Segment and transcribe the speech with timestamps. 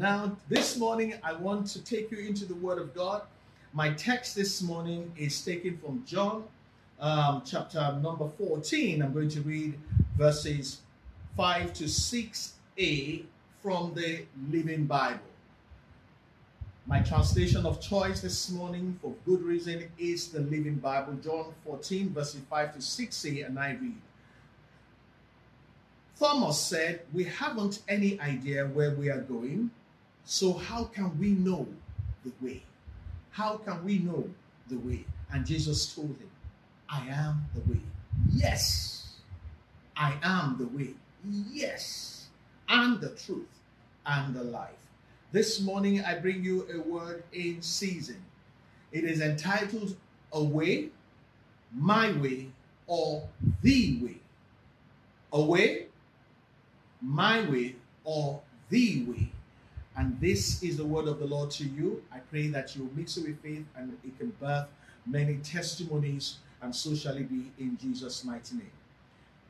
[0.00, 3.20] Now, this morning, I want to take you into the Word of God.
[3.74, 6.44] My text this morning is taken from John
[6.98, 9.02] um, chapter number 14.
[9.02, 9.78] I'm going to read
[10.16, 10.80] verses
[11.36, 13.24] 5 to 6a
[13.62, 15.20] from the Living Bible.
[16.86, 22.08] My translation of choice this morning, for good reason, is the Living Bible, John 14,
[22.14, 24.00] verses 5 to 6a, and I read.
[26.18, 29.70] Thomas said, We haven't any idea where we are going,
[30.24, 31.66] so how can we know
[32.24, 32.62] the way?
[33.30, 34.28] How can we know
[34.68, 35.04] the way?
[35.32, 36.30] And Jesus told him,
[36.88, 37.80] I am the way.
[38.32, 39.20] Yes,
[39.96, 40.94] I am the way.
[41.50, 42.26] Yes,
[42.68, 43.48] and the truth
[44.06, 44.70] and the life.
[45.32, 48.22] This morning I bring you a word in season.
[48.90, 49.96] It is entitled
[50.32, 50.88] A Way,
[51.72, 52.48] My Way,
[52.86, 53.28] or
[53.62, 54.16] The Way.
[55.32, 55.86] A Way,
[57.00, 58.40] My Way, or
[58.70, 59.30] The Way.
[59.96, 62.02] And this is the word of the Lord to you.
[62.12, 64.68] I pray that you mix it with faith and it can birth
[65.06, 68.70] many testimonies, and so shall it be in Jesus' mighty name.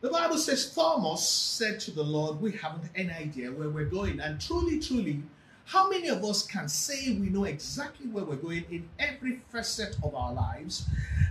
[0.01, 4.21] The Bible says Thomas said to the Lord, We haven't any idea where we're going.
[4.21, 5.23] And truly, truly,
[5.67, 9.97] how many of us can say we know exactly where we're going in every facet
[10.03, 10.87] of our lives?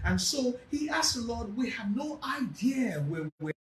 [0.05, 3.53] And so he asked the Lord, We have no idea where we're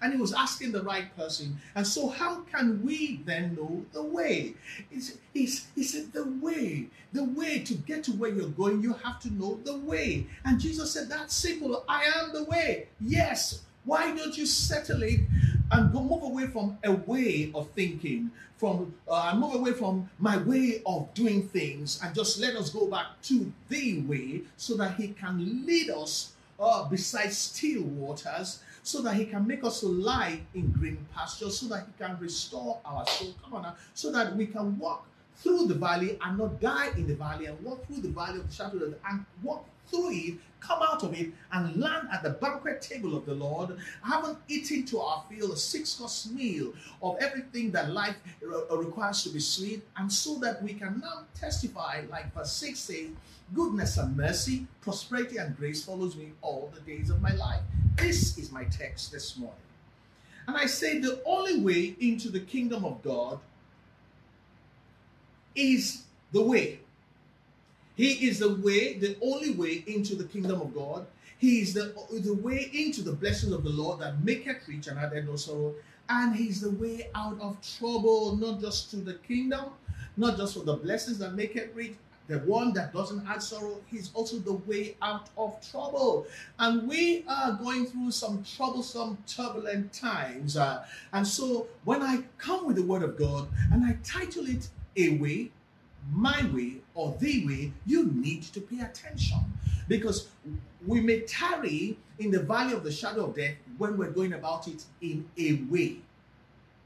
[0.00, 1.58] and he was asking the right person.
[1.74, 4.54] And so, how can we then know the way?
[4.90, 9.32] He said, The way, the way to get to where you're going, you have to
[9.32, 10.26] know the way.
[10.44, 11.84] And Jesus said, That's simple.
[11.88, 12.88] I am the way.
[13.00, 15.20] Yes, why don't you settle it
[15.72, 20.36] and go move away from a way of thinking, from uh, move away from my
[20.36, 24.94] way of doing things, and just let us go back to the way, so that
[24.96, 30.40] He can lead us uh, beside still waters, so that He can make us lie
[30.54, 33.34] in green pastures, so that He can restore our soul.
[33.44, 35.06] Come on now, so that we can walk
[35.36, 38.48] through the valley and not die in the valley, and walk through the valley of
[38.48, 42.22] the shadow of death, and walk through it, come out of it, and land at
[42.22, 46.72] the banquet table of the Lord, having eaten to our fill a six course meal
[47.02, 51.24] of everything that life uh, requires to be sweet, and so that we can now
[51.38, 53.08] testify, like verse 6 says,
[53.54, 57.60] goodness and mercy, prosperity and grace follows me all the days of my life.
[57.96, 59.58] This is my text this morning.
[60.46, 63.38] And I say the only way into the kingdom of God
[65.54, 66.80] is the way
[67.98, 71.04] he is the way, the only way into the kingdom of God.
[71.38, 74.86] He is the, the way into the blessings of the Lord that make maketh rich
[74.86, 75.74] and addeth no sorrow.
[76.08, 79.70] And he's the way out of trouble, not just to the kingdom,
[80.16, 81.94] not just for the blessings that make it rich,
[82.28, 86.26] the one that doesn't add sorrow, he's also the way out of trouble.
[86.58, 90.56] And we are going through some troublesome, turbulent times.
[90.56, 94.68] Uh, and so when I come with the word of God and I title it
[94.96, 95.50] A Way,
[96.12, 99.38] my way or the way, you need to pay attention
[99.88, 100.28] because
[100.86, 104.68] we may tarry in the valley of the shadow of death when we're going about
[104.68, 105.98] it in a way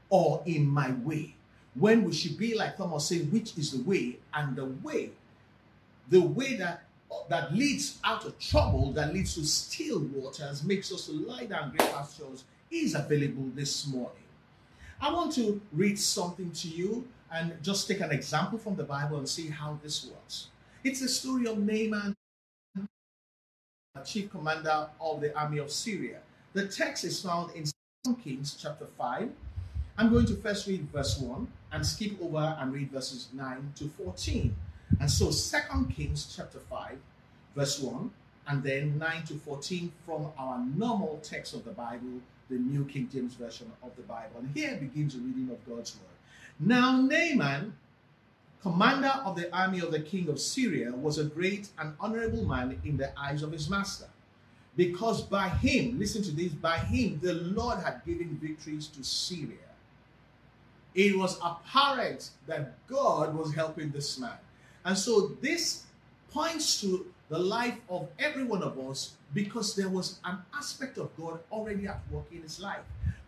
[0.09, 1.35] or in my way.
[1.75, 5.11] When we should be like Thomas saying, which is the way and the way,
[6.09, 6.85] the way that
[7.29, 11.69] that leads out of trouble, that leads to still waters, makes us to lie down
[11.75, 14.23] great pastures, is available this morning.
[14.99, 19.17] I want to read something to you and just take an example from the Bible
[19.17, 20.47] and see how this works.
[20.83, 22.15] It's the story of Naaman,
[24.05, 26.19] chief commander of the army of Syria.
[26.53, 27.65] The text is found in
[28.05, 29.29] 2 Kings chapter 5.
[29.97, 33.89] I'm going to first read verse 1 and skip over and read verses 9 to
[33.89, 34.55] 14.
[34.99, 36.97] And so Second Kings chapter 5,
[37.55, 38.11] verse 1,
[38.47, 43.09] and then 9 to 14 from our normal text of the Bible, the New King
[43.11, 44.39] James Version of the Bible.
[44.39, 46.13] And here begins the reading of God's word.
[46.59, 47.75] Now, Naaman,
[48.61, 52.79] commander of the army of the king of Syria, was a great and honorable man
[52.83, 54.07] in the eyes of his master.
[54.75, 59.57] Because by him, listen to this, by him the Lord had given victories to Syria.
[60.95, 64.37] It was apparent that God was helping this man.
[64.85, 65.83] And so this
[66.31, 71.15] points to the life of every one of us because there was an aspect of
[71.17, 72.81] God already at work in his life.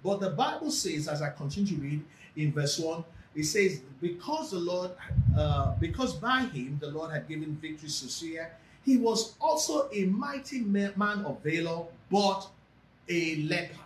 [0.03, 2.03] But the Bible says, as I continue to read
[2.35, 3.03] in verse 1,
[3.35, 4.91] it says, because the Lord,
[5.37, 8.49] uh, because by him the Lord had given victory to Syria,
[8.83, 12.47] he was also a mighty man of valor, but
[13.09, 13.79] a leper.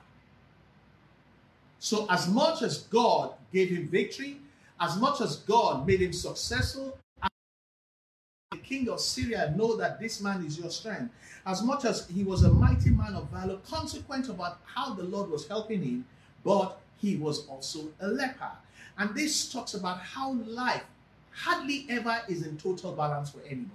[1.80, 4.42] So, as much as God gave him victory,
[4.80, 6.98] as much as God made him successful,
[8.70, 11.12] king of Syria know that this man is your strength.
[11.46, 15.32] As much as he was a mighty man of valor, consequent about how the Lord
[15.32, 16.06] was helping him,
[16.46, 18.52] but he was also a leper.
[19.00, 20.84] And this talks about how life
[21.32, 23.72] hardly ever is in total balance for anybody.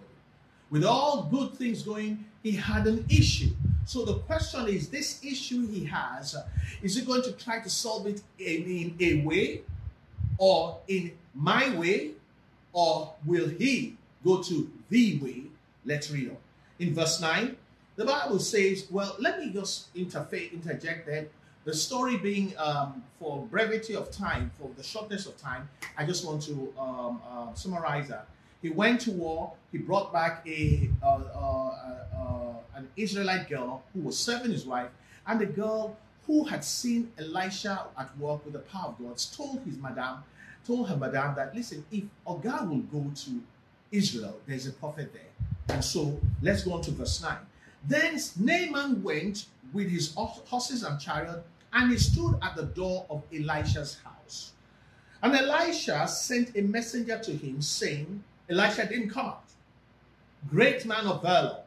[0.70, 3.50] With all good things going, he had an issue.
[3.86, 6.46] So the question is this issue he has, uh,
[6.82, 9.62] is he going to try to solve it in, in a way
[10.38, 12.12] or in my way,
[12.72, 15.44] or will he go to the way?
[15.84, 16.36] Let's read on.
[16.78, 17.56] In verse 9,
[17.96, 21.26] the Bible says, well, let me just interject there.
[21.64, 26.26] The story being um, for brevity of time, for the shortness of time, I just
[26.26, 28.26] want to um, uh, summarize that.
[28.60, 29.52] He went to war.
[29.72, 34.88] He brought back a uh, uh, uh, an Israelite girl who was serving his wife,
[35.26, 35.96] and the girl
[36.26, 40.24] who had seen Elisha at work with the power of God told his madam,
[40.66, 43.42] told her madam that listen, if Oga will go to
[43.94, 45.74] Israel, there's a prophet there.
[45.74, 47.36] And so let's go on to verse 9.
[47.86, 53.22] Then Naaman went with his horses and chariot, and he stood at the door of
[53.32, 54.52] Elisha's house.
[55.22, 59.44] And Elisha sent a messenger to him, saying, Elisha didn't come out.
[60.50, 61.62] Great man of valor,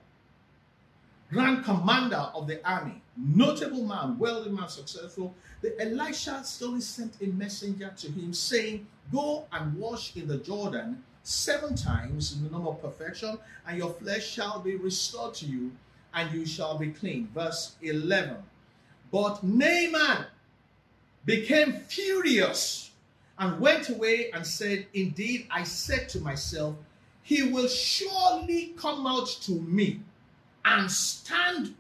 [1.32, 5.34] grand commander of the army, notable man, wealthy man, successful.
[5.62, 11.04] The Elisha slowly sent a messenger to him saying, Go and wash in the Jordan
[11.28, 13.38] seven times in the number of perfection,
[13.68, 15.72] and your flesh shall be restored to you,
[16.14, 17.28] and you shall be clean.
[17.34, 18.38] Verse 11.
[19.12, 20.26] But Naaman
[21.26, 22.92] became furious
[23.38, 26.76] and went away and said, Indeed, I said to myself,
[27.24, 30.00] He will surely come out to me
[30.64, 31.76] and stand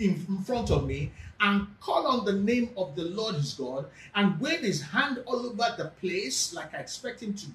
[0.00, 3.86] in front of me and call on the name of the Lord his God
[4.16, 7.46] and wave his hand all over the place like I expect him to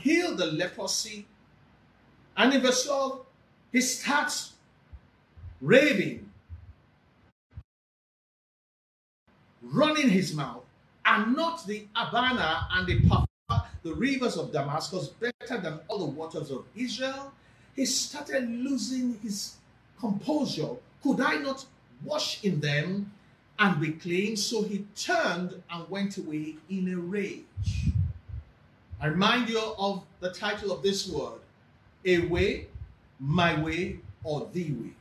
[0.00, 1.26] heal the leprosy.
[2.36, 3.24] And in verse 12,
[3.72, 4.52] he starts
[5.60, 6.28] raving,
[9.62, 10.64] running his mouth
[11.04, 16.06] are not the Abana and the Pharpar, the rivers of Damascus, better than all the
[16.06, 17.32] waters of Israel?
[17.76, 19.56] He started losing his
[19.98, 20.76] composure.
[21.02, 21.66] Could I not
[22.02, 23.12] wash in them
[23.58, 24.36] and be clean?
[24.36, 27.92] So he turned and went away in a rage.
[29.04, 31.40] I remind you of the title of this word
[32.06, 32.68] A way,
[33.20, 34.94] my way, or the way.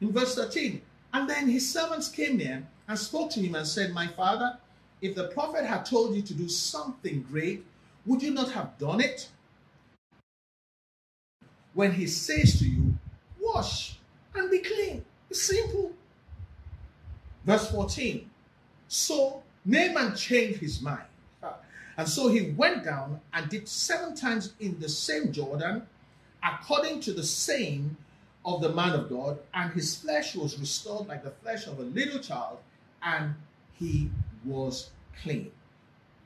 [0.00, 0.80] In verse 13,
[1.12, 4.58] and then his servants came near and spoke to him and said, My father,
[5.00, 7.64] if the prophet had told you to do something great,
[8.06, 9.28] would you not have done it?
[11.74, 12.94] When he says to you,
[13.40, 13.98] wash
[14.36, 15.04] and be clean.
[15.28, 15.90] It's simple.
[17.44, 18.30] Verse 14.
[18.86, 21.08] So Naaman changed his mind.
[21.96, 25.86] And so he went down and did seven times in the same Jordan,
[26.42, 27.96] according to the saying
[28.44, 31.82] of the man of God, and his flesh was restored like the flesh of a
[31.82, 32.58] little child,
[33.02, 33.34] and
[33.74, 34.10] he
[34.44, 34.90] was
[35.22, 35.52] clean.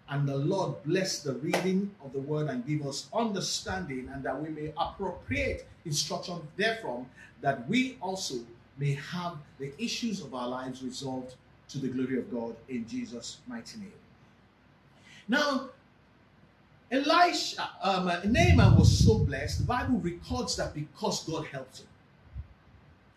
[0.08, 4.40] And the Lord bless the reading of the word and give us understanding, and that
[4.40, 7.06] we may appropriate instruction therefrom,
[7.40, 8.36] that we also
[8.78, 11.34] may have the issues of our lives resolved
[11.68, 13.92] to the glory of God in Jesus' mighty name.
[15.28, 15.70] Now,
[16.90, 19.60] Elisha, um, Naaman was so blessed.
[19.60, 21.86] The Bible records that because God helped him.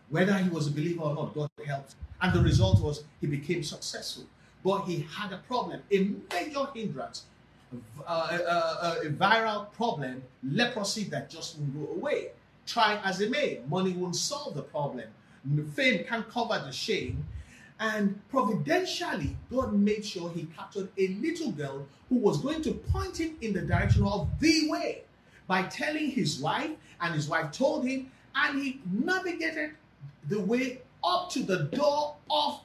[0.08, 1.94] Whether he was a believer or not, God helped.
[2.20, 4.24] And the result was he became successful.
[4.64, 7.24] But he had a problem, a major hindrance,
[8.06, 12.30] uh, uh, a viral problem, leprosy that just won't go away.
[12.66, 15.06] Try as it may, money won't solve the problem.
[15.74, 17.24] Fame can't cover the shame.
[17.80, 23.18] And providentially, God made sure he captured a little girl who was going to point
[23.18, 25.02] him in the direction of the way
[25.46, 26.70] by telling his wife,
[27.00, 29.70] and his wife told him, and he navigated
[30.28, 32.60] the way up to the door of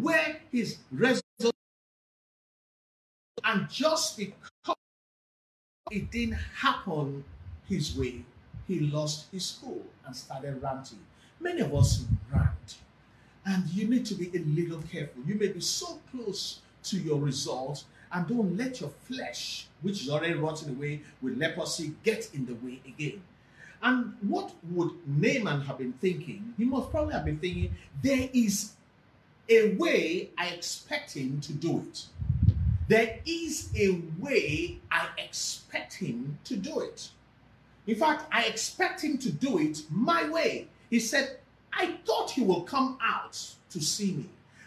[0.00, 1.22] where his residence
[3.44, 4.76] and just because
[5.90, 7.24] it didn't happen
[7.68, 8.24] his way,
[8.68, 11.00] he lost his school and started ranting.
[11.40, 12.76] Many of us rant.
[13.44, 15.22] And you need to be a little careful.
[15.26, 20.10] You may be so close to your result, and don't let your flesh, which is
[20.10, 23.22] already rotting away with leprosy, get in the way again.
[23.82, 26.54] And what would Naaman have been thinking?
[26.56, 28.74] He must probably have been thinking, there is
[29.48, 32.06] a way I expect him to do it.
[32.88, 37.08] There is a way I expect him to do it.
[37.86, 40.68] In fact, I expect him to do it my way.
[40.90, 41.38] He said,
[41.72, 43.38] I thought he will come out
[43.70, 44.26] to see me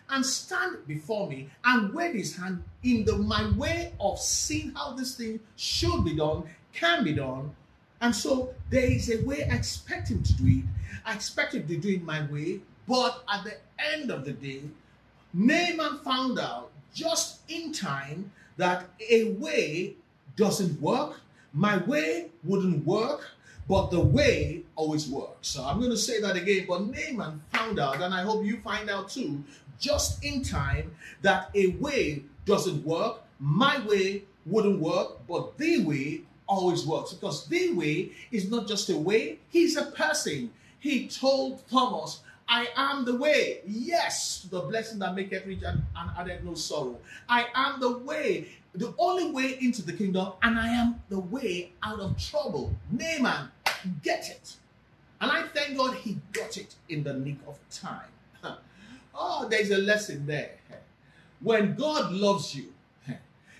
[0.09, 4.93] and stand before me and wave his hand in the my way of seeing how
[4.93, 6.43] this thing should be done,
[6.74, 7.55] can be done.
[8.01, 10.63] And so there is a way I expect him to do it.
[11.05, 13.55] I expect him to do it my way, but at the
[13.93, 14.62] end of the day,
[15.33, 19.95] Naaman found out just in time that a way
[20.35, 21.19] doesn't work,
[21.53, 23.25] my way wouldn't work,
[23.67, 25.48] but the way always works.
[25.48, 26.65] So I'm going to say that again.
[26.67, 29.43] But Naaman found out, and I hope you find out too,
[29.79, 36.22] just in time, that a way doesn't work, my way wouldn't work, but the way
[36.48, 37.13] always works.
[37.13, 40.51] Because the way is not just a way, he's a person.
[40.79, 43.62] He told Thomas, I am the way.
[43.65, 47.00] Yes, the blessing that maketh rich and, and added no sorrow.
[47.27, 51.72] I am the way, the only way into the kingdom, and I am the way
[51.81, 52.72] out of trouble.
[52.91, 53.50] Naaman,
[54.03, 54.55] get it.
[55.21, 58.09] And I thank God he got it in the nick of time.
[59.15, 60.51] oh, there's a lesson there.
[61.41, 62.73] When God loves you,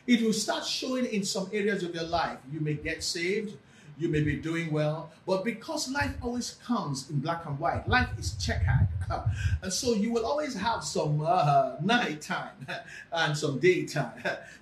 [0.08, 2.38] it will start showing in some areas of your life.
[2.51, 3.58] You may get saved,
[3.98, 8.10] you may be doing well, but because life always comes in black and white, life
[8.17, 8.88] is checkered.
[9.62, 12.67] and so you will always have some uh, night time
[13.12, 14.12] and some daytime.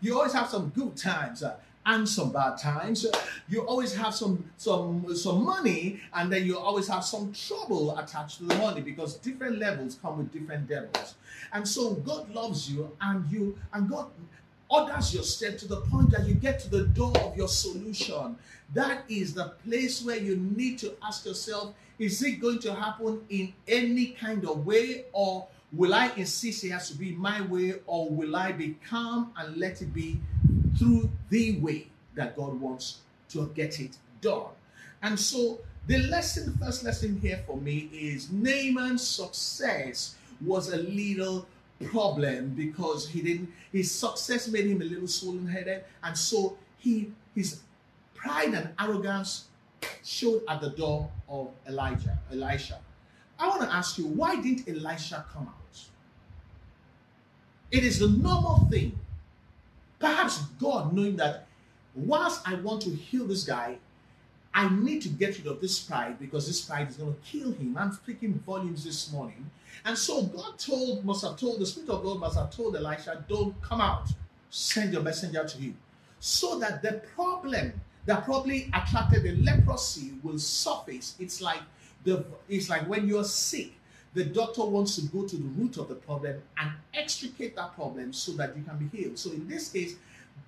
[0.01, 1.41] You always have some good times.
[1.43, 1.55] Uh,
[1.85, 3.05] and some bad times.
[3.49, 8.37] You always have some some some money, and then you always have some trouble attached
[8.39, 11.15] to the money because different levels come with different devils.
[11.51, 14.07] And so God loves you, and you and God
[14.69, 18.37] orders your step to the point that you get to the door of your solution.
[18.73, 23.21] That is the place where you need to ask yourself is it going to happen
[23.29, 27.75] in any kind of way, or will I insist it has to be my way,
[27.85, 30.19] or will I be calm and let it be
[30.77, 32.99] through the way that God wants
[33.29, 34.51] to get it done?
[35.01, 41.45] And so, the lesson, first lesson here for me is Naaman's success was a little
[41.85, 47.11] problem because he didn't his success made him a little swollen headed and so he
[47.35, 47.61] his
[48.13, 49.45] pride and arrogance
[50.03, 52.79] showed at the door of elijah elisha.
[53.39, 55.79] I want to ask you why didn't elisha come out?
[57.71, 58.97] It is the normal thing
[60.03, 61.45] perhaps god knowing that
[61.95, 63.77] whilst i want to heal this guy
[64.53, 67.51] I need to get rid of this pride because this pride is going to kill
[67.53, 67.75] him.
[67.77, 69.49] I'm speaking volumes this morning.
[69.83, 73.25] And so God told, must have told, the Spirit of God must have told Elisha,
[73.27, 74.09] don't come out.
[74.51, 75.75] Send your messenger to him.
[76.19, 77.73] So that the problem
[78.05, 81.15] that probably attracted the leprosy will surface.
[81.19, 81.61] It's like
[82.03, 83.71] the it's like when you're sick,
[84.13, 88.13] the doctor wants to go to the root of the problem and extricate that problem
[88.13, 89.17] so that you can be healed.
[89.17, 89.95] So in this case,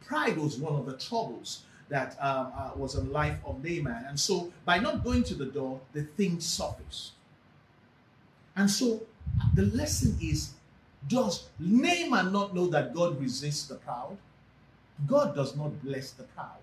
[0.05, 4.05] pride was one of the troubles that um, uh, was in life of Naaman.
[4.07, 7.11] And so by not going to the door, the thing surfaced.
[8.55, 9.01] And so
[9.53, 10.53] the lesson is,
[11.07, 14.17] does Naaman not know that God resists the proud?
[15.07, 16.57] God does not bless the proud.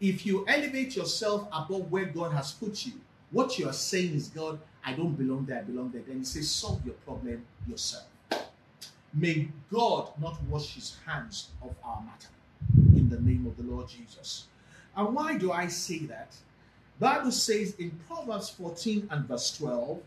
[0.00, 2.92] If you elevate yourself above where God has put you,
[3.30, 4.58] what you are saying is, God,
[4.88, 6.00] I don't belong there, I belong there.
[6.00, 8.06] Then he says, solve your problem yourself.
[9.12, 12.30] May God not wash his hands of our matter
[12.96, 14.46] in the name of the Lord Jesus.
[14.96, 16.34] And why do I say that?
[16.98, 20.00] Bible says in Proverbs 14 and verse 12,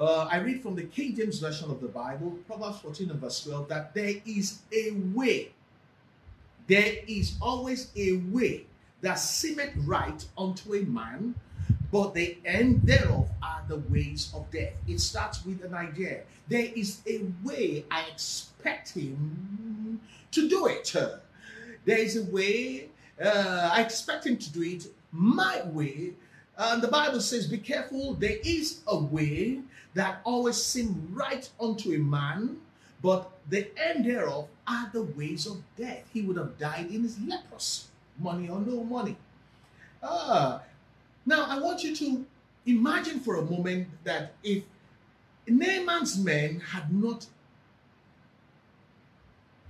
[0.00, 3.44] uh, I read from the King James Version of the Bible, Proverbs 14 and verse
[3.44, 5.52] 12, that there is a way.
[6.66, 8.66] There is always a way
[9.00, 11.36] that seemeth right unto a man,
[11.92, 14.72] but the end thereof are the ways of death.
[14.88, 16.22] It starts with an idea.
[16.48, 20.00] There is a way I expect him
[20.32, 20.90] to do it.
[21.84, 22.88] There is a way.
[23.22, 26.14] Uh, I expect him to do it my way.
[26.56, 28.14] And the Bible says, Be careful.
[28.14, 29.60] There is a way
[29.94, 32.56] that always seems right unto a man,
[33.02, 36.04] but the end thereof are the ways of death.
[36.12, 37.84] He would have died in his leprosy,
[38.18, 39.16] money or no money.
[40.02, 40.62] Ah,
[41.26, 42.24] now I want you to
[42.66, 44.64] imagine for a moment that if
[45.46, 47.26] Naaman's men had not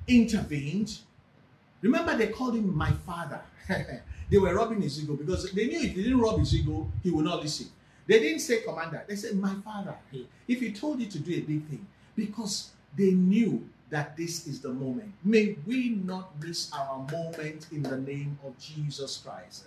[0.07, 0.99] intervened,
[1.83, 3.41] Remember, they called him my father.
[4.31, 7.11] they were robbing his ego because they knew if they didn't rob his ego, he
[7.11, 7.67] would not listen.
[8.07, 9.95] They didn't say commander, they said my father.
[10.49, 14.61] If he told you to do a big thing, because they knew that this is
[14.61, 15.13] the moment.
[15.23, 19.65] May we not miss our moment in the name of Jesus Christ.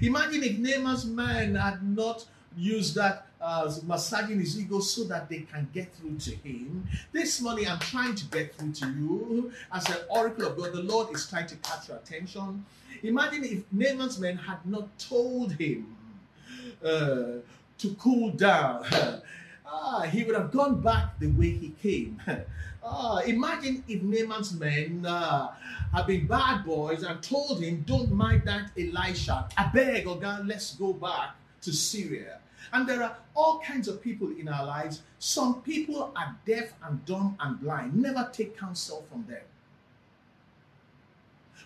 [0.00, 2.24] Imagine if Naaman's man had not
[2.56, 6.86] used that uh, massaging his ego so that they can get through to him.
[7.12, 10.72] This morning, I'm trying to get through to you as an oracle of God.
[10.72, 12.64] The Lord is trying to catch your attention.
[13.02, 15.96] Imagine if Naaman's men had not told him
[16.84, 17.40] uh,
[17.78, 18.84] to cool down.
[19.66, 22.20] ah, he would have gone back the way he came.
[22.84, 25.52] ah, imagine if Naaman's men uh,
[25.92, 29.48] had been bad boys and told him, Don't mind that Elisha.
[29.56, 32.38] I beg, oh God, let's go back to Syria.
[32.72, 35.02] And there are all kinds of people in our lives.
[35.18, 37.94] Some people are deaf and dumb and blind.
[37.94, 39.42] Never take counsel from them.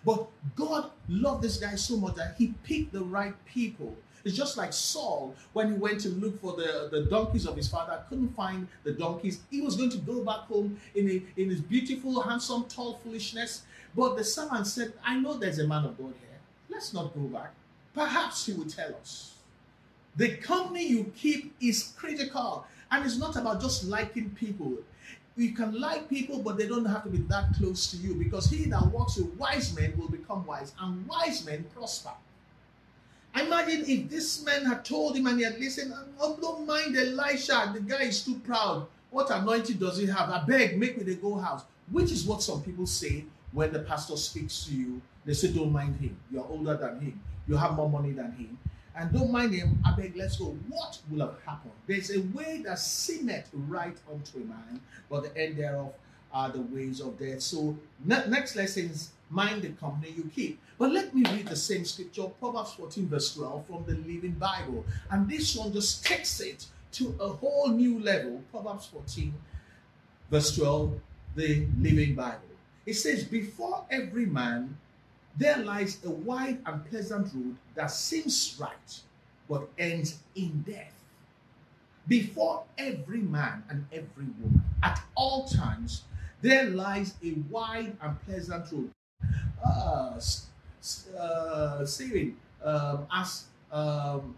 [0.04, 3.96] But God loved this guy so much that he picked the right people.
[4.26, 7.68] It's just like Saul when he went to look for the, the donkeys of his
[7.68, 9.38] father, couldn't find the donkeys.
[9.52, 13.62] He was going to go back home in, a, in his beautiful, handsome, tall foolishness.
[13.94, 16.40] But the servant said, I know there's a man of God here.
[16.68, 17.54] Let's not go back.
[17.94, 19.34] Perhaps he will tell us.
[20.16, 22.66] The company you keep is critical.
[22.90, 24.74] And it's not about just liking people.
[25.36, 28.50] You can like people, but they don't have to be that close to you because
[28.50, 32.10] he that walks with wise men will become wise, and wise men prosper.
[33.38, 37.70] Imagine if this man had told him and he had listened, oh, don't mind Elisha,
[37.74, 38.86] the guy is too proud.
[39.10, 40.30] What anointing does he have?
[40.30, 41.64] I beg, make me the go house.
[41.90, 45.00] Which is what some people say when the pastor speaks to you.
[45.24, 46.16] They say, don't mind him.
[46.30, 47.20] You're older than him.
[47.46, 48.58] You have more money than him
[48.96, 50.56] and don't mind him, I beg, let's go.
[50.68, 51.74] What will have happened?
[51.86, 55.92] There's a way that seemeth right unto a man, but the end thereof
[56.32, 57.42] are the ways of death.
[57.42, 58.90] So, next lesson
[59.30, 60.60] mind the company you keep.
[60.78, 64.84] But let me read the same scripture, Proverbs 14, verse 12, from the Living Bible.
[65.10, 68.42] And this one just takes it to a whole new level.
[68.50, 69.34] Proverbs 14,
[70.30, 71.00] verse 12,
[71.34, 72.40] the Living Bible.
[72.84, 74.76] It says, Before every man
[75.38, 79.00] there lies a wide and pleasant road that seems right,
[79.48, 80.92] but ends in death.
[82.08, 86.04] Before every man and every woman, at all times,
[86.40, 88.90] there lies a wide and pleasant road.
[89.64, 90.18] Uh,
[91.18, 91.86] uh,
[92.64, 94.34] um, asked um,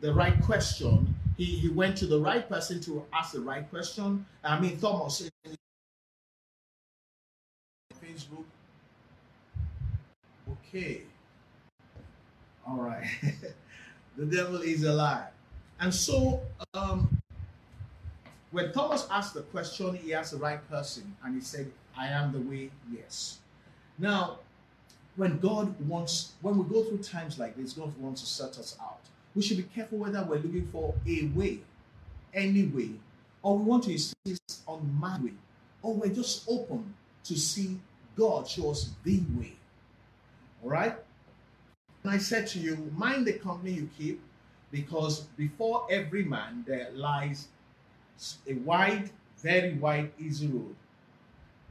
[0.00, 1.14] the right question.
[1.36, 4.26] He, he went to the right person to ask the right question.
[4.44, 5.30] I mean, Thomas
[8.02, 8.44] Facebook
[10.74, 11.02] Okay.
[12.66, 13.06] All right.
[14.16, 15.28] the devil is alive.
[15.80, 16.40] And so,
[16.72, 17.20] um,
[18.52, 22.32] when Thomas asked the question, he asked the right person and he said, I am
[22.32, 23.41] the way, yes.
[24.02, 24.40] Now,
[25.14, 28.76] when God wants, when we go through times like this, God wants to set us
[28.82, 28.98] out.
[29.36, 31.60] We should be careful whether we're looking for a way,
[32.34, 32.90] any way,
[33.42, 35.34] or we want to insist on my way,
[35.82, 37.78] or we're just open to see
[38.16, 39.52] God show us the way.
[40.64, 40.96] All right?
[42.02, 44.20] And I said to you, mind the company you keep,
[44.72, 47.46] because before every man there lies
[48.48, 50.74] a wide, very wide, easy road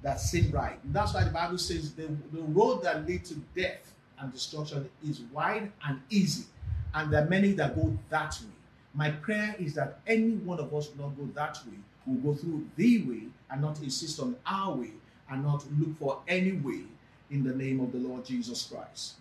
[0.02, 0.80] that seems right.
[0.84, 4.90] And that's why the Bible says the, the road that leads to death and destruction
[5.08, 6.46] is wide and easy.
[6.94, 8.52] And there are many that go that way.
[8.94, 11.78] My prayer is that any one of us will not go that way.
[12.06, 14.92] We'll go through the way and not insist on our way
[15.30, 16.82] and not look for any way
[17.30, 19.14] in the name of the Lord Jesus Christ.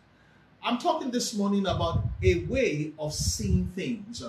[0.62, 4.22] I'm talking this morning about a way of seeing things.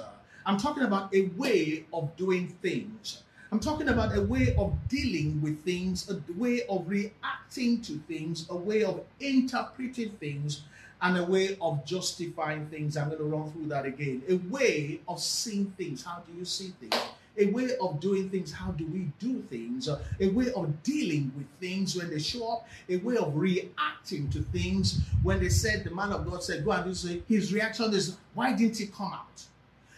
[0.45, 3.23] I'm talking about a way of doing things.
[3.53, 8.45] I'm talking about a way of dealing with things, a way of reacting to things,
[8.49, 10.63] a way of interpreting things,
[11.01, 12.95] and a way of justifying things.
[12.95, 14.23] I'm going to run through that again.
[14.29, 16.05] A way of seeing things.
[16.05, 16.95] How do you see things?
[17.37, 18.51] a way of doing things.
[18.51, 19.87] How do we do things?
[19.87, 24.41] A way of dealing with things when they show up, a way of reacting to
[24.43, 25.01] things.
[25.23, 28.17] When they said, the man of God said, Go and do so, his reaction is,
[28.33, 29.45] Why didn't he come out?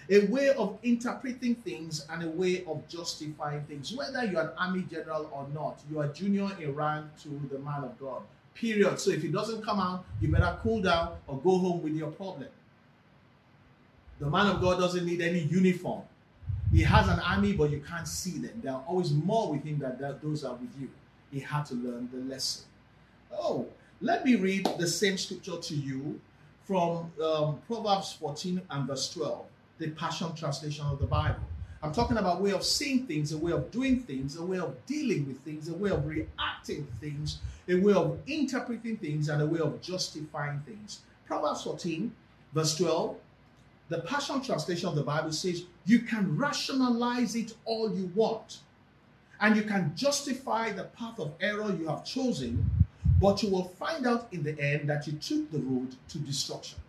[0.10, 3.94] A way of interpreting things and a way of justifying things.
[3.96, 7.84] Whether you're an army general or not, you are junior in rank to the man
[7.84, 8.22] of God.
[8.54, 9.00] Period.
[9.00, 12.12] So if he doesn't come out, you better cool down or go home with your
[12.12, 12.50] problem.
[14.20, 16.04] The man of God doesn't need any uniform.
[16.72, 18.62] He has an army, but you can't see them.
[18.64, 20.90] There are always more with him than those are with you.
[21.32, 22.66] He had to learn the lesson.
[23.32, 23.68] Oh,
[24.02, 26.20] let me read the same scripture to you
[26.66, 29.46] from um, Proverbs 14 and verse 12,
[29.84, 31.44] the Passion Translation of the Bible.
[31.82, 34.74] I'm talking about way of seeing things, a way of doing things, a way of
[34.86, 39.42] dealing with things, a way of reacting to things, a way of interpreting things, and
[39.42, 41.02] a way of justifying things.
[41.26, 42.14] Proverbs 14,
[42.54, 43.18] verse 12,
[43.90, 48.60] the Passion Translation of the Bible says, you can rationalize it all you want.
[49.42, 52.70] And you can justify the path of error you have chosen,
[53.20, 56.80] but you will find out in the end that you took the road to destruction.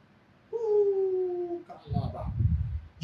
[0.53, 1.65] Ooh,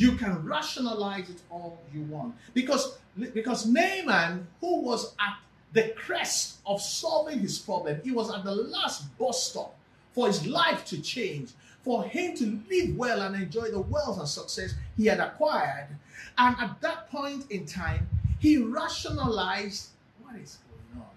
[0.01, 2.35] you can rationalize it all you want.
[2.55, 2.99] Because,
[3.35, 5.37] because Naaman, who was at
[5.73, 9.77] the crest of solving his problem, he was at the last bus stop
[10.13, 11.51] for his life to change
[11.83, 15.89] for him to live well and enjoy the wealth and success he had acquired.
[16.37, 18.09] And at that point in time,
[18.39, 19.89] he rationalized
[20.23, 20.59] what is
[20.95, 21.11] going on.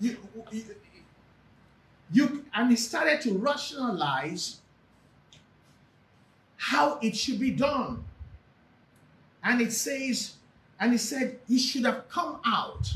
[0.00, 0.16] You,
[0.52, 0.64] you,
[2.56, 4.60] and he started to rationalize
[6.56, 8.02] how it should be done.
[9.44, 10.36] And it says,
[10.80, 12.90] And he said he should have come out.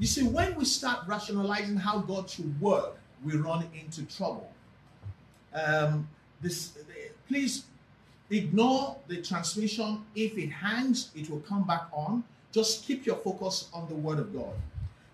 [0.00, 4.50] You see, when we start rationalizing how God should work, we run into trouble.
[5.54, 6.08] Um,
[6.42, 6.76] this,
[7.28, 7.64] please
[8.28, 10.04] ignore the transmission.
[10.16, 12.24] If it hangs, it will come back on.
[12.50, 14.52] Just keep your focus on the Word of God.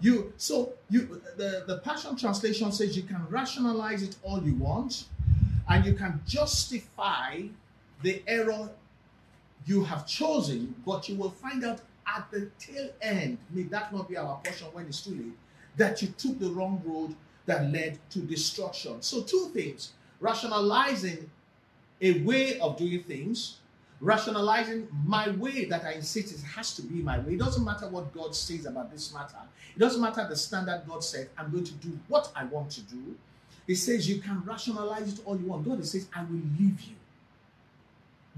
[0.03, 5.05] You so you the, the Passion Translation says you can rationalize it all you want,
[5.69, 7.43] and you can justify
[8.03, 8.69] the error
[9.65, 14.09] you have chosen, but you will find out at the tail end, may that not
[14.09, 15.39] be our portion when it's too late,
[15.77, 17.15] that you took the wrong road
[17.47, 19.01] that led to destruction.
[19.03, 21.31] So, two things rationalizing
[22.01, 23.59] a way of doing things,
[24.03, 27.35] rationalizing my way that I insist it has to be my way.
[27.35, 29.39] It doesn't matter what God says about this matter,
[29.75, 32.81] it doesn't matter the standard God said, I'm going to do what I want to
[32.83, 33.17] do.
[33.67, 35.65] He says you can rationalize it all you want.
[35.65, 36.97] God says, I will leave you.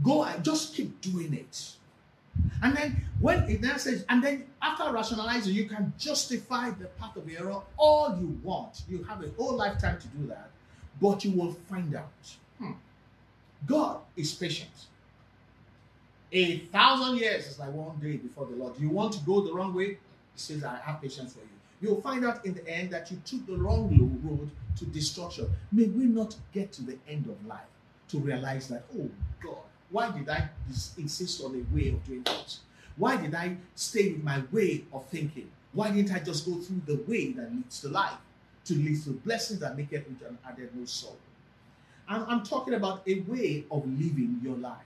[0.02, 1.72] Go and just keep doing it.
[2.62, 7.16] And then when it then says, and then after rationalizing, you can justify the path
[7.16, 8.82] of error all you want.
[8.88, 10.50] You have a whole lifetime to do that,
[11.00, 12.10] but you will find out.
[12.58, 12.72] Hmm.
[13.66, 14.70] God is patient.
[16.36, 18.74] A thousand years is like one day before the Lord.
[18.80, 19.90] You want to go the wrong way?
[19.90, 19.98] He
[20.34, 21.46] says, I have patience for you.
[21.80, 23.88] You'll find out in the end that you took the wrong
[24.24, 25.48] road to destruction.
[25.70, 27.60] May we not get to the end of life
[28.08, 29.08] to realize that, oh
[29.40, 30.48] God, why did I
[30.98, 32.60] insist on a way of doing things?
[32.96, 35.48] Why did I stay with my way of thinking?
[35.72, 38.18] Why didn't I just go through the way that leads to life,
[38.64, 41.14] to lead to blessings that make it rich and added no sorrow?
[42.08, 44.82] I'm, I'm talking about a way of living your life.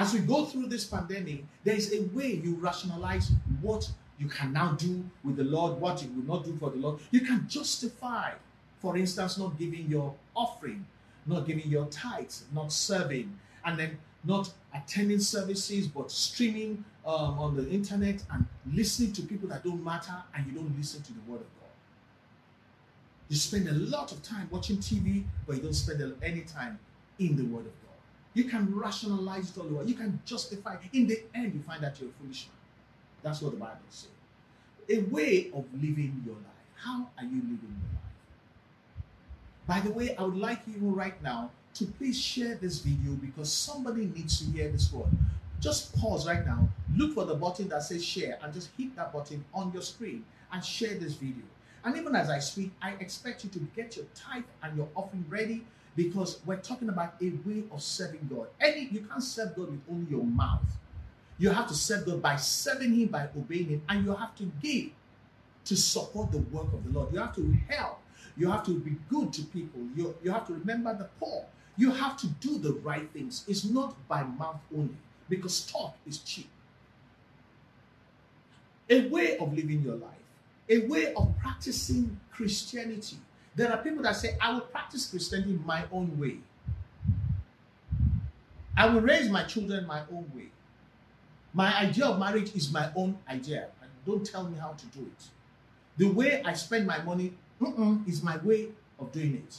[0.00, 4.52] As we go through this pandemic, there is a way you rationalize what you can
[4.52, 7.00] now do with the Lord, what you will not do for the Lord.
[7.10, 8.32] You can justify,
[8.80, 10.86] for instance, not giving your offering
[11.26, 17.56] not giving your tithes, not serving, and then not attending services but streaming um, on
[17.56, 21.20] the internet and listening to people that don't matter and you don't listen to the
[21.26, 21.70] word of God.
[23.28, 26.78] You spend a lot of time watching TV, but you don't spend any time
[27.18, 27.89] in the word of God.
[28.34, 29.84] You can rationalize it all over.
[29.84, 30.76] You can justify.
[30.92, 32.56] In the end, you find that you're a foolish man.
[33.22, 34.08] That's what the Bible says.
[34.88, 36.44] A way of living your life.
[36.76, 38.00] How are you living your life?
[39.66, 43.52] By the way, I would like you right now to please share this video because
[43.52, 45.10] somebody needs to hear this word.
[45.60, 49.12] Just pause right now, look for the button that says share, and just hit that
[49.12, 51.44] button on your screen and share this video.
[51.84, 55.24] And even as I speak, I expect you to get your tithe and your offering
[55.28, 55.64] ready
[55.96, 58.48] because we're talking about a way of serving God.
[58.60, 60.64] Any you can't serve God with only your mouth.
[61.38, 64.50] You have to serve God by serving Him, by obeying Him, and you have to
[64.62, 64.90] give
[65.64, 67.12] to support the work of the Lord.
[67.12, 68.00] You have to help
[68.40, 69.80] you have to be good to people.
[69.94, 71.44] You, you have to remember the poor.
[71.76, 73.44] You have to do the right things.
[73.46, 74.96] It's not by mouth only
[75.28, 76.48] because talk is cheap.
[78.88, 80.10] A way of living your life,
[80.68, 83.18] a way of practicing Christianity.
[83.54, 86.38] There are people that say, I will practice Christianity my own way.
[88.76, 90.48] I will raise my children my own way.
[91.52, 93.68] My idea of marriage is my own idea.
[94.06, 95.24] Don't tell me how to do it.
[95.98, 99.58] The way I spend my money Mm-mm, it's my way of doing it.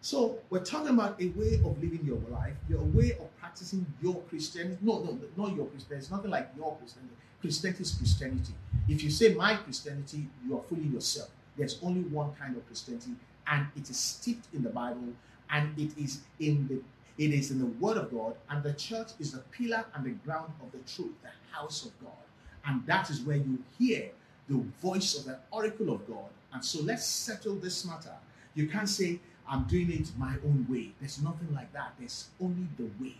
[0.00, 4.20] So we're talking about a way of living your life, your way of practicing your
[4.28, 4.78] Christianity.
[4.82, 6.04] No, no, not your Christianity.
[6.04, 7.14] It's nothing like your Christianity.
[7.40, 8.52] Christianity is Christianity.
[8.88, 11.30] If you say my Christianity, you are fooling yourself.
[11.56, 13.12] There's only one kind of Christianity,
[13.46, 15.12] and it is steeped in the Bible,
[15.50, 16.82] and it is in the
[17.16, 20.10] it is in the Word of God, and the church is the pillar and the
[20.10, 22.24] ground of the truth, the house of God,
[22.66, 24.10] and that is where you hear
[24.48, 28.14] the voice of the oracle of God and so let's settle this matter.
[28.54, 30.92] You can't say, I'm doing it my own way.
[31.00, 31.94] There's nothing like that.
[31.98, 33.16] There's only the way.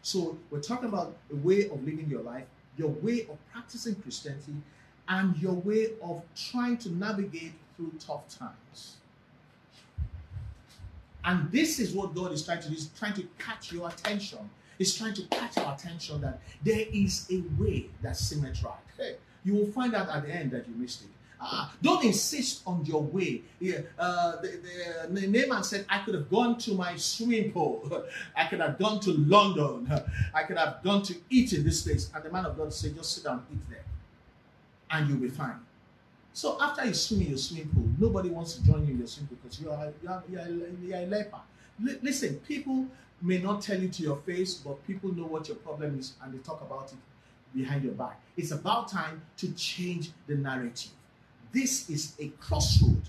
[0.00, 2.44] So we're talking about a way of living your life,
[2.76, 4.54] your way of practicing Christianity,
[5.08, 8.96] and your way of trying to navigate through tough times.
[11.24, 12.74] And this is what God is trying to do.
[12.74, 14.50] He's trying to catch your attention.
[14.76, 18.74] He's trying to catch our attention that there is a way that's right.
[18.96, 21.08] Hey, you will find out at the end that you missed it.
[21.40, 23.42] Uh, don't insist on your way.
[23.60, 24.60] Yeah, uh, the,
[25.08, 28.04] the, the Naaman said, I could have gone to my swimming pool.
[28.36, 29.88] I could have gone to London.
[30.34, 32.10] I could have gone to eat in this place.
[32.12, 33.84] And the man of God said, just sit down, eat there.
[34.90, 35.60] And you'll be fine.
[36.38, 39.08] So after you swim in your swimming pool, nobody wants to join you in your
[39.08, 40.48] swimming pool because you are, you are, you are,
[40.86, 41.40] you are a leper.
[41.84, 42.86] L- listen, people
[43.20, 46.32] may not tell you to your face, but people know what your problem is and
[46.32, 48.20] they talk about it behind your back.
[48.36, 50.92] It's about time to change the narrative.
[51.50, 53.02] This is a crossroad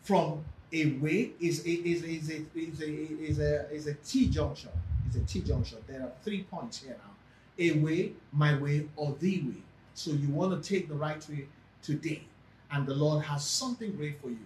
[0.00, 2.90] from a way is a is a is a is a
[3.28, 4.70] is a, is a T junction.
[5.06, 5.76] It's a T junction.
[5.86, 7.12] There are three points here now
[7.58, 9.62] a way, my way, or the way.
[9.92, 11.46] So you want to take the right way
[11.82, 12.22] today.
[12.70, 14.38] And the Lord has something great for you.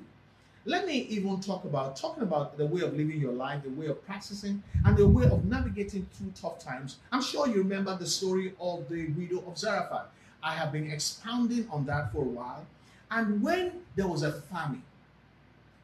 [0.66, 3.86] Let me even talk about talking about the way of living your life, the way
[3.86, 6.98] of practicing, and the way of navigating through tough times.
[7.10, 10.08] I'm sure you remember the story of the widow of Zarephath.
[10.42, 12.66] I have been expounding on that for a while.
[13.10, 14.82] And when there was a famine,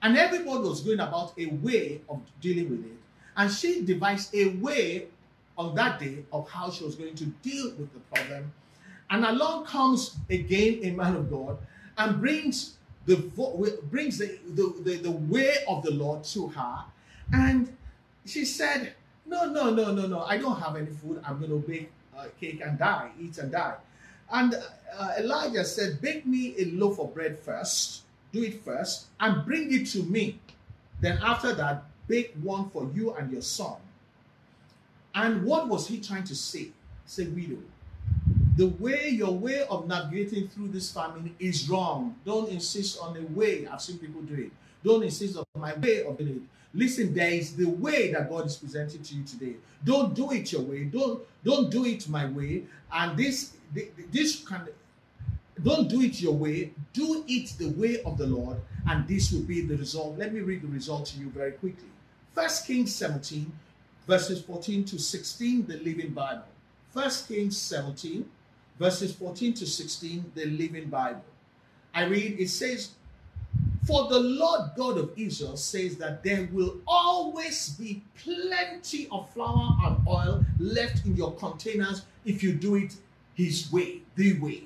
[0.02, 2.98] and everybody was going about a way of dealing with it,
[3.36, 5.06] and she devised a way
[5.56, 8.52] on that day of how she was going to deal with the problem.
[9.10, 11.58] And along comes again a man of God
[11.96, 13.16] and brings the
[13.90, 16.84] brings the, the, the, the way of the Lord to her.
[17.32, 17.74] And
[18.24, 20.20] she said, No, no, no, no, no.
[20.22, 21.22] I don't have any food.
[21.24, 23.76] I'm going to bake a cake and die, eat and die.
[24.32, 24.54] And
[24.98, 29.72] uh, Elijah said, Bake me a loaf of bread first, do it first, and bring
[29.72, 30.40] it to me.
[31.00, 33.76] Then after that, bake one for you and your son.
[35.14, 36.68] And what was he trying to say?
[37.06, 37.58] Say, widow,
[38.56, 42.16] the way your way of navigating through this famine is wrong.
[42.24, 43.66] Don't insist on a way.
[43.66, 44.50] I've seen people do it.
[44.82, 46.42] Don't insist on my way of doing it.
[46.72, 49.56] Listen, there is the way that God is presenting to you today.
[49.84, 50.84] Don't do it your way.
[50.84, 52.64] Don't don't do it my way.
[52.92, 53.52] And this
[54.10, 54.68] this kind
[55.62, 56.72] don't do it your way.
[56.92, 60.18] Do it the way of the Lord, and this will be the result.
[60.18, 61.88] Let me read the result to you very quickly.
[62.34, 63.50] First Kings 17,
[64.06, 66.44] verses 14 to 16, the Living Bible.
[66.90, 68.28] First Kings 17,
[68.78, 71.24] verses 14 to 16, the Living Bible.
[71.94, 72.90] I read, it says,
[73.86, 79.76] For the Lord God of Israel says that there will always be plenty of flour
[79.84, 82.94] and oil left in your containers if you do it
[83.34, 84.64] His way, the way.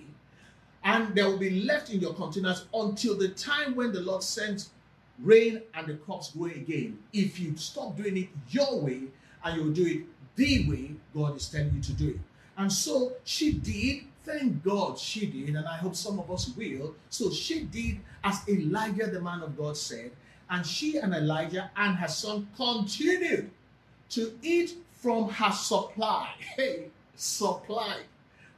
[0.83, 4.71] And there will be left in your containers until the time when the Lord sends
[5.19, 6.99] rain and the crops grow again.
[7.13, 9.03] If you stop doing it your way,
[9.45, 10.05] and you'll do it
[10.37, 12.21] the way God is telling you to do it.
[12.61, 14.05] And so she did.
[14.23, 16.95] Thank God she did, and I hope some of us will.
[17.09, 20.11] So she did as Elijah, the man of God, said,
[20.51, 23.51] and she and Elijah and her son continued
[24.11, 26.29] to eat from her supply.
[26.57, 28.03] Hey, supply.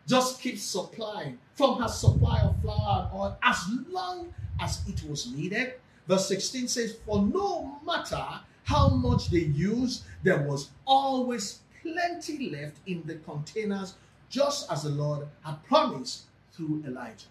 [0.09, 5.31] Just keep supplying from her supply of flour and oil as long as it was
[5.31, 5.75] needed.
[6.09, 8.27] Verse 16 says, For no matter
[8.65, 13.95] how much they used, there was always plenty left in the containers,
[14.29, 17.27] just as the Lord had promised through Elijah.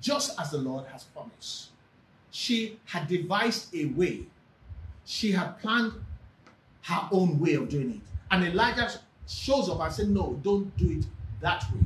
[0.00, 1.70] Just as the Lord has promised.
[2.30, 4.26] She had devised a way,
[5.04, 5.92] she had planned
[6.82, 8.00] her own way of doing it.
[8.30, 8.90] And Elijah
[9.26, 11.06] shows up and says, No, don't do it
[11.40, 11.80] that way.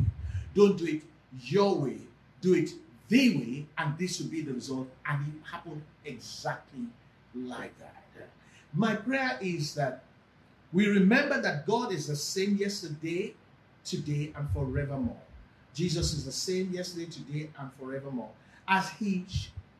[0.54, 1.02] Don't do it
[1.40, 1.98] your way.
[2.42, 2.70] Do it
[3.08, 4.88] the way, and this will be the result.
[5.06, 6.80] And it happened exactly
[7.34, 7.94] like that.
[8.76, 10.02] My prayer is that
[10.74, 13.32] we remember that God is the same yesterday,
[13.84, 15.20] today, and forevermore.
[15.72, 18.30] Jesus is the same yesterday, today, and forevermore.
[18.66, 19.24] As He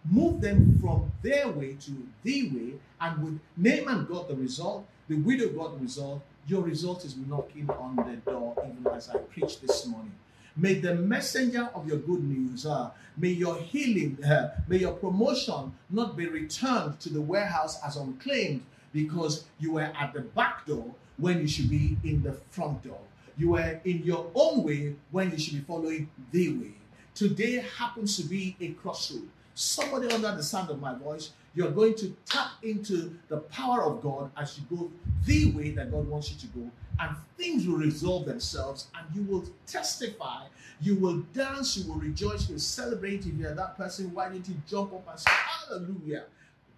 [0.09, 5.17] moved them from their way to the way, and with Naaman got the result, the
[5.17, 9.61] widow got the result, your result is knocking on the door, even as I preach
[9.61, 10.13] this morning.
[10.57, 15.73] May the messenger of your good news, uh, may your healing, uh, may your promotion
[15.91, 18.63] not be returned to the warehouse as unclaimed
[18.95, 23.01] because you were at the back door when you should be in the front door.
[23.37, 26.75] You were in your own way when you should be following the way.
[27.15, 29.29] Today happens to be a crossroad.
[29.55, 34.03] Somebody under the sound of my voice, you're going to tap into the power of
[34.03, 34.91] God as you go
[35.27, 39.23] the way that God wants you to go and things will resolve themselves and you
[39.31, 40.45] will testify
[40.81, 44.49] you will dance you will rejoice you will celebrate if you're that person why didn't
[44.49, 46.25] you jump up and say hallelujah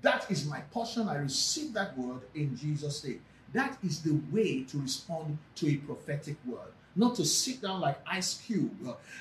[0.07, 1.09] that is my portion.
[1.09, 3.21] I receive that word in jesus name.
[3.53, 6.71] That is the way to respond to a prophetic word.
[6.95, 8.71] Not to sit down like ice cube.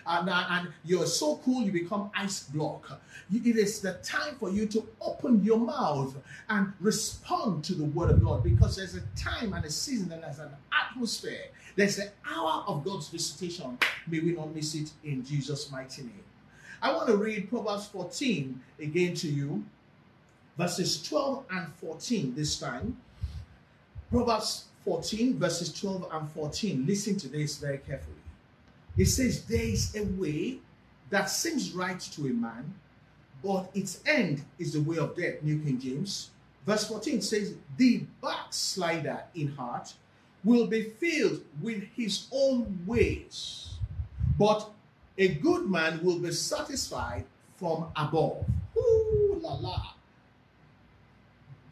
[0.06, 3.02] And, uh, and you're so cool you become ice block.
[3.34, 6.16] It is the time for you to open your mouth
[6.50, 10.22] and respond to the word of god because there's a time and a season and
[10.22, 11.46] there's an atmosphere.
[11.76, 13.80] There's the hour of god's visitation.
[14.06, 16.24] May we not miss it in jesus mighty name.
[16.80, 19.66] I want to read proverbs 14 again to you
[20.58, 22.98] verses 12 and 14 this time
[24.10, 26.86] proverbs 14, verses 12 and 14.
[26.86, 28.16] Listen to this very carefully.
[28.96, 30.60] It says, There is a way
[31.10, 32.74] that seems right to a man,
[33.44, 35.42] but its end is the way of death.
[35.42, 36.30] New King James.
[36.66, 39.94] Verse 14 says, The backslider in heart
[40.44, 43.74] will be filled with his own ways,
[44.38, 44.70] but
[45.18, 48.46] a good man will be satisfied from above.
[48.78, 49.95] Ooh la la.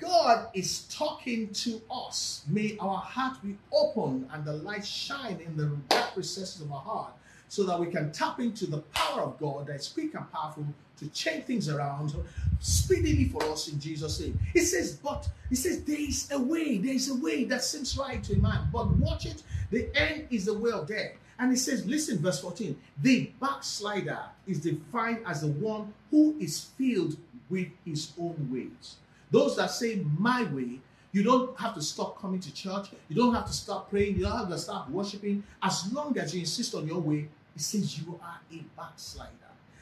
[0.03, 2.43] God is talking to us.
[2.47, 6.81] May our heart be open and the light shine in the dark recesses of our
[6.81, 7.13] heart
[7.47, 10.65] so that we can tap into the power of God that is quick and powerful
[10.97, 12.13] to change things around
[12.59, 14.37] speedily for us in Jesus' name.
[14.51, 17.97] He says, but he says, there is a way, there is a way that seems
[17.97, 21.11] right to a man, but watch it, the end is the way of death.
[21.39, 26.71] And he says, listen, verse 14, the backslider is defined as the one who is
[26.77, 27.15] filled
[27.49, 28.97] with his own ways.
[29.33, 30.79] Those that say my way,
[31.11, 32.89] you don't have to stop coming to church.
[33.09, 34.15] You don't have to stop praying.
[34.15, 35.43] You don't have to stop worshiping.
[35.61, 39.31] As long as you insist on your way, it says you are a backslider.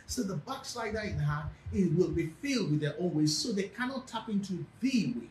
[0.08, 3.64] So the backslider in heart, it will be filled with their own ways, so they
[3.64, 5.30] cannot tap into the way.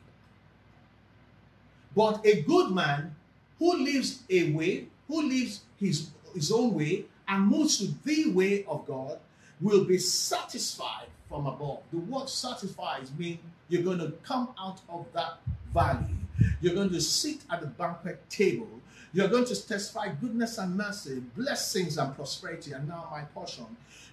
[1.97, 3.15] But a good man
[3.59, 8.67] who lives a way, who lives his, his own way, and moves to the way
[8.67, 9.19] of God,
[9.61, 11.81] will be satisfied from above.
[11.93, 15.39] The word satisfies means you're going to come out of that
[15.73, 16.17] valley.
[16.61, 18.81] You're going to sit at the banquet table
[19.13, 23.67] you're going to testify goodness and mercy, blessings and prosperity, and now my portion.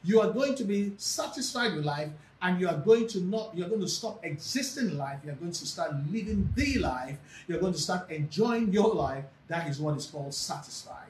[0.03, 2.09] You are going to be satisfied with life,
[2.41, 5.19] and you are going to not, you're going to stop existing life.
[5.23, 7.17] You're going to start living the life.
[7.47, 9.25] You're going to start enjoying your life.
[9.49, 11.05] That is what is called satisfied.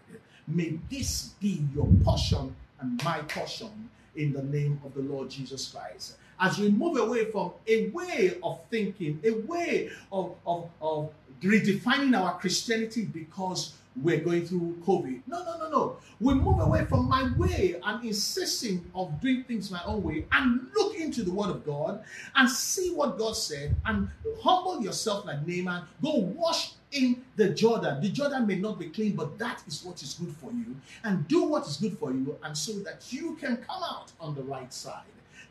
[0.47, 5.72] May this be your portion and my portion in the name of the Lord Jesus
[5.72, 6.18] Christ.
[6.40, 12.20] As we move away from a way of thinking, a way of, of, of redefining
[12.20, 15.22] our Christianity because we're going through COVID.
[15.28, 15.98] No, no, no, no.
[16.20, 20.68] We move away from my way and insisting of doing things my own way and
[20.76, 22.04] look into the Word of God
[22.36, 24.10] and see what God said and
[24.42, 25.84] humble yourself like Naaman.
[26.02, 28.02] Go wash in the Jordan.
[28.02, 30.76] The Jordan may not be clean, but that is what is good for you.
[31.04, 34.36] And do what is good for you, and so that you can come out on
[34.36, 35.04] the right side.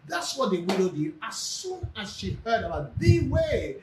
[0.08, 1.14] That's what the widow did.
[1.22, 3.76] As soon as she heard about the way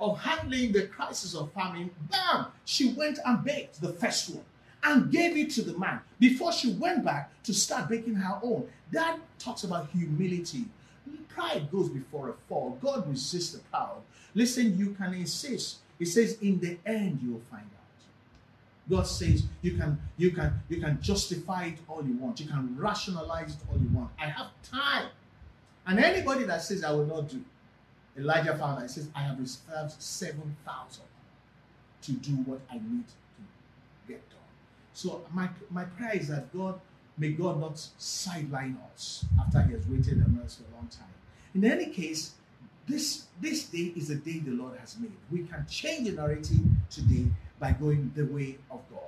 [0.00, 4.44] of handling the crisis of famine, bam, she went and baked the first one
[4.82, 8.68] and gave it to the man before she went back to start baking her own.
[8.92, 10.64] That talks about humility.
[11.28, 12.78] Pride goes before a fall.
[12.82, 14.02] God resists the proud.
[14.34, 15.78] Listen, you can insist.
[15.98, 17.80] He says, in the end, you'll find out.
[18.88, 22.40] God says you can you can you can justify it all you want.
[22.40, 24.10] You can rationalize it all you want.
[24.18, 25.06] I have time
[25.86, 27.42] and anybody that says, I will not do,
[28.18, 31.04] Elijah found that he says, I have reserved 7,000
[32.02, 34.38] to do what I need to get done.
[34.92, 36.80] So my, my prayer is that God,
[37.16, 41.06] may God not sideline us after he has waited on us for a long time.
[41.54, 42.34] In any case,
[42.86, 45.12] this, this day is a day the Lord has made.
[45.30, 47.26] We can change the narrative today
[47.58, 49.00] by going the way of God.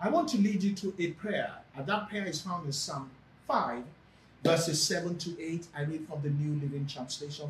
[0.00, 3.10] I want to lead you to a prayer, and that prayer is found in Psalm
[3.46, 3.82] 5,
[4.42, 5.66] verses 7 to 8.
[5.76, 7.48] I read from the New Living Translation.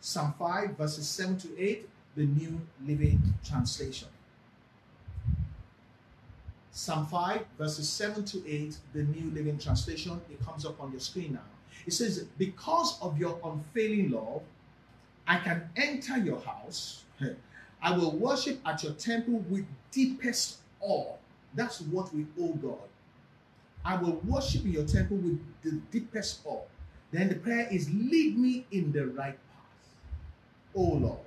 [0.00, 4.08] Psalm 5, verses 7 to 8, the New Living Translation.
[6.70, 10.20] Psalm 5, verses 7 to 8, the New Living Translation.
[10.30, 11.40] It comes up on your screen now.
[11.86, 14.42] It says, Because of your unfailing love,
[15.26, 17.04] I can enter your house.
[17.82, 21.14] I will worship at your temple with deepest awe.
[21.54, 22.78] That's what we owe God.
[23.86, 26.62] I will worship in your temple with the deepest awe.
[27.12, 29.88] Then the prayer is, lead me in the right path,
[30.74, 31.20] O Lord,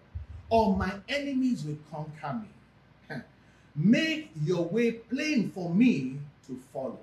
[0.50, 3.18] or my enemies will conquer me.
[3.78, 6.18] Make your way plain for me
[6.48, 7.00] to follow.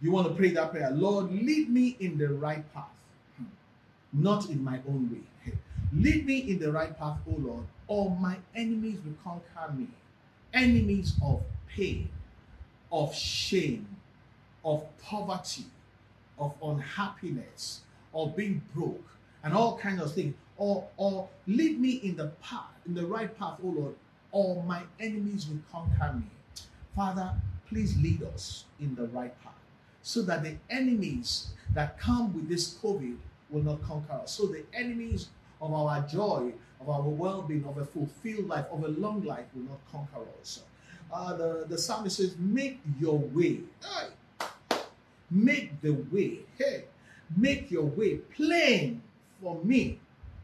[0.00, 2.84] You want to pray that prayer, Lord, lead me in the right path,
[4.12, 5.52] not in my own way.
[5.92, 9.88] Lead me in the right path, O Lord, or my enemies will conquer me.
[10.54, 12.08] Enemies of pain,
[12.90, 13.86] of shame,
[14.64, 15.66] of poverty,
[16.38, 17.80] of unhappiness,
[18.14, 19.06] of being broke,
[19.42, 20.34] and all kinds of things.
[20.56, 23.94] Or, or lead me in the path, in the right path, oh Lord,
[24.30, 26.26] or my enemies will conquer me.
[26.94, 27.32] Father,
[27.68, 29.52] please lead us in the right path
[30.02, 33.16] so that the enemies that come with this COVID
[33.50, 34.32] will not conquer us.
[34.32, 35.28] So the enemies
[35.60, 39.46] of our joy, of our well being, of a fulfilled life, of a long life
[39.54, 40.62] will not conquer us.
[41.12, 43.60] Uh, the, the psalmist says, Make your way.
[45.34, 46.84] Make the way, hey,
[47.34, 49.00] make your way plain
[49.40, 49.98] for me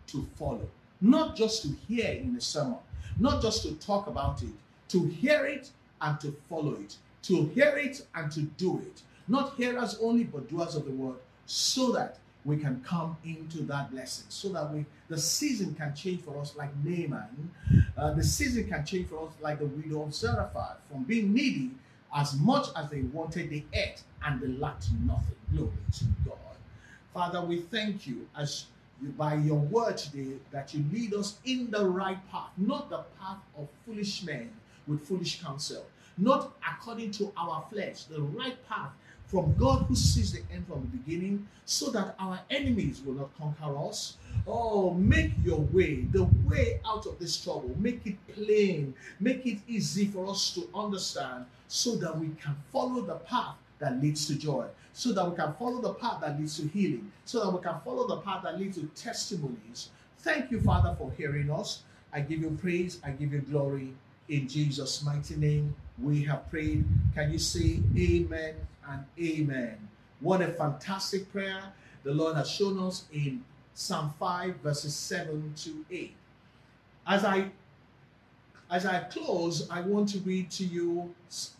[0.06, 0.66] to follow.
[1.02, 2.78] Not just to hear in a sermon,
[3.18, 4.48] not just to talk about it,
[4.88, 5.70] to hear it
[6.00, 9.02] and to follow it, to hear it and to do it.
[9.28, 13.90] Not hearers only, but doers of the word, so that we can come into that
[13.90, 17.50] blessing, so that we the season can change for us like Naaman.
[17.96, 21.72] Uh, the season can change for us like the widow of Zarephath, from being needy
[22.14, 25.36] as much as they wanted, they ate and they lacked nothing.
[25.52, 26.38] Glory to God.
[27.14, 28.66] Father, we thank you as
[29.02, 33.04] you, by your word today that you lead us in the right path, not the
[33.20, 34.50] path of foolish men
[34.86, 38.90] with foolish counsel, not according to our flesh, the right path
[39.26, 43.30] from God who sees the end from the beginning, so that our enemies will not
[43.38, 44.16] conquer us.
[44.46, 49.58] Oh, make your way, the way out of this trouble, make it plain, make it
[49.68, 54.34] easy for us to understand, so that we can follow the path that leads to
[54.36, 57.60] joy, so that we can follow the path that leads to healing, so that we
[57.62, 59.90] can follow the path that leads to testimonies.
[60.18, 61.82] Thank you, Father, for hearing us.
[62.12, 63.94] I give you praise, I give you glory.
[64.28, 66.84] In Jesus' mighty name, we have prayed.
[67.14, 68.54] Can you say amen
[68.88, 69.88] and amen?
[70.20, 71.62] What a fantastic prayer
[72.02, 76.14] the Lord has shown us in Psalm 5, verses 7 to 8.
[77.06, 77.50] As I
[78.70, 81.14] as I close, I want to read to you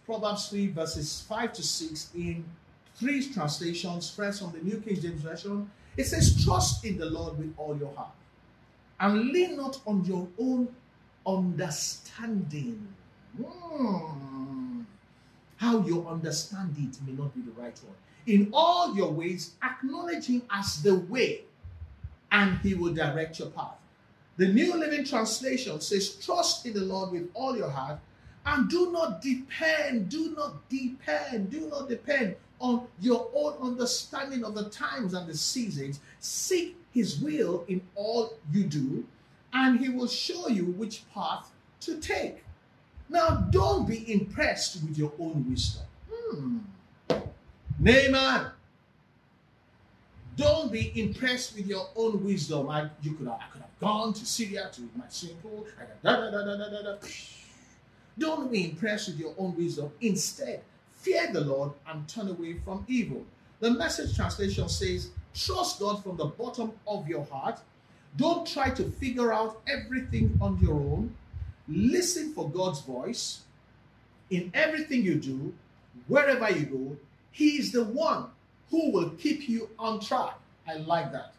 [0.04, 2.44] Proverbs 3, verses 5 to 6 in
[2.96, 4.11] three translations.
[4.11, 7.76] First, from the New King James Version, it says, Trust in the Lord with all
[7.78, 8.11] your heart,
[9.00, 10.68] and lean not on your own
[11.26, 12.86] understanding.
[13.42, 14.82] Hmm.
[15.56, 17.96] How you understand it may not be the right one.
[18.26, 21.42] In all your ways, acknowledge Him as the way,
[22.30, 23.78] and He will direct your path.
[24.39, 27.99] The New Living Translation says, Trust in the Lord with all your heart
[28.47, 34.55] and do not depend, do not depend, do not depend on your own understanding of
[34.55, 35.99] the times and the seasons.
[36.20, 39.05] Seek His will in all you do,
[39.53, 42.45] and He will show you which path to take.
[43.09, 45.82] Now, don't be impressed with your own wisdom.
[46.09, 46.59] Hmm.
[47.80, 48.53] Naaman,
[50.39, 52.70] don't be impressed with your own wisdom.
[52.70, 55.66] I, you could have, I could have gone to Syria to my simple.
[58.16, 59.91] Don't be impressed with your own wisdom.
[60.01, 60.62] Instead,
[60.95, 63.26] fear the Lord and turn away from evil.
[63.59, 67.61] The message translation says, Trust God from the bottom of your heart.
[68.16, 71.14] Don't try to figure out everything on your own.
[71.66, 73.41] Listen for God's voice
[74.30, 75.53] in everything you do,
[76.07, 76.97] wherever you go.
[77.32, 78.26] He is the one
[78.71, 80.39] who will keep you on track.
[80.66, 81.33] I like that.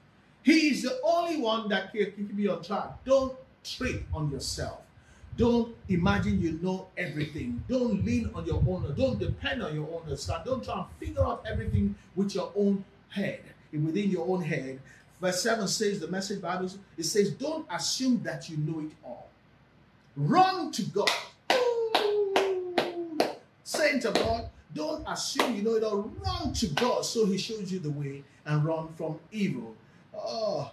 [0.44, 3.04] He is the only one that can keep you on track.
[3.06, 4.80] Don't trip on yourself.
[5.38, 7.64] Don't imagine you know everything.
[7.70, 8.94] Don't lean on your own.
[8.98, 10.54] Don't depend on your own understanding.
[10.54, 14.80] Don't try and figure out everything with your own head, within your own head.
[15.22, 19.30] Verse 7 says, the message Bible, it says, Don't assume that you know it all.
[20.16, 21.10] Run to God.
[23.64, 26.11] Saint of God, don't assume you know it all.
[26.24, 29.76] Run to God so He shows you the way and run from evil.
[30.15, 30.72] Oh,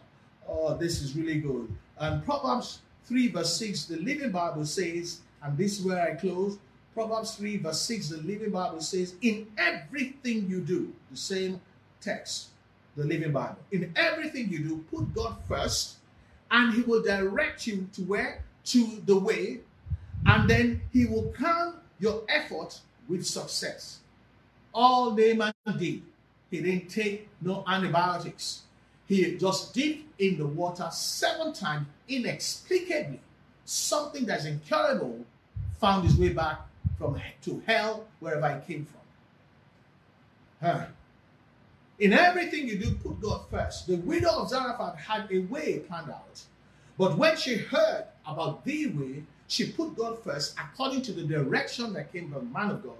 [0.48, 1.74] oh, this is really good.
[1.98, 6.58] And Proverbs 3, verse 6, the Living Bible says, and this is where I close.
[6.92, 11.60] Proverbs 3, verse 6, the Living Bible says, In everything you do, the same
[12.00, 12.48] text,
[12.96, 15.96] the Living Bible, in everything you do, put God first,
[16.50, 18.42] and He will direct you to where?
[18.66, 19.60] To the way,
[20.26, 23.98] and then He will crown your effort with success.
[24.72, 26.02] All Naaman did,
[26.50, 28.62] he didn't take no antibiotics.
[29.06, 33.20] He just dipped in the water seven times inexplicably.
[33.64, 35.24] Something that's incurable
[35.80, 36.60] found his way back
[36.98, 39.00] from to hell wherever he came from.
[40.60, 40.86] Huh.
[41.98, 43.86] In everything you do, put God first.
[43.86, 46.42] The widow of Zarephath had a way planned out.
[46.98, 51.92] But when she heard about the way, she put God first according to the direction
[51.92, 52.96] that came from the man of God.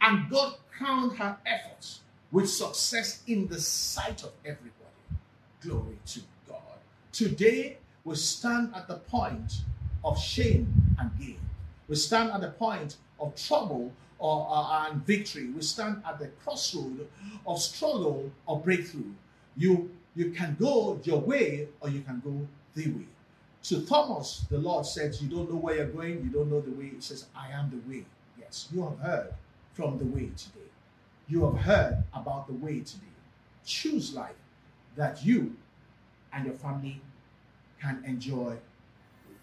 [0.00, 2.00] And God crowned her efforts
[2.32, 4.72] with success in the sight of everybody.
[5.62, 6.78] Glory to God.
[7.12, 9.60] Today, we stand at the point
[10.04, 11.38] of shame and gain.
[11.88, 15.48] We stand at the point of trouble or, uh, and victory.
[15.48, 17.08] We stand at the crossroad
[17.46, 19.12] of struggle or breakthrough.
[19.56, 23.06] You, you can go your way or you can go the way.
[23.64, 26.70] To Thomas, the Lord says, You don't know where you're going, you don't know the
[26.70, 26.90] way.
[26.94, 28.04] He says, I am the way.
[28.38, 29.32] Yes, you have heard
[29.72, 30.68] from the way today.
[31.28, 33.06] You have heard about the way today.
[33.64, 34.36] Choose life
[34.96, 35.56] that you
[36.34, 37.00] and your family
[37.80, 38.54] can enjoy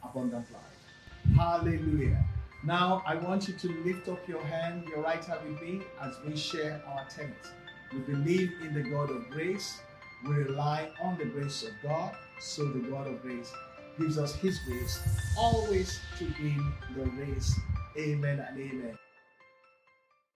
[0.04, 1.36] abundant life.
[1.36, 2.24] Hallelujah.
[2.64, 6.14] Now, I want you to lift up your hand, your right hand with me as
[6.28, 7.48] we share our tenet.
[7.92, 9.82] We believe in the God of grace.
[10.28, 12.16] We rely on the grace of God.
[12.40, 13.52] So the God of grace
[14.02, 15.00] gives us his grace
[15.38, 17.60] always to win the race.
[17.98, 18.98] Amen and amen.